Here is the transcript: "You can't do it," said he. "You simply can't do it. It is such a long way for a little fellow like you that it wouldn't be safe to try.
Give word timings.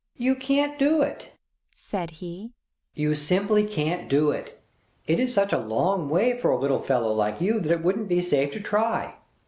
"You 0.17 0.33
can't 0.33 0.79
do 0.79 1.03
it," 1.03 1.33
said 1.69 2.09
he. 2.09 2.53
"You 2.95 3.13
simply 3.13 3.63
can't 3.65 4.09
do 4.09 4.31
it. 4.31 4.59
It 5.05 5.19
is 5.19 5.31
such 5.31 5.53
a 5.53 5.59
long 5.59 6.09
way 6.09 6.35
for 6.35 6.49
a 6.49 6.57
little 6.57 6.79
fellow 6.79 7.13
like 7.13 7.39
you 7.39 7.59
that 7.59 7.71
it 7.71 7.83
wouldn't 7.83 8.09
be 8.09 8.19
safe 8.23 8.49
to 8.53 8.59
try. 8.59 9.13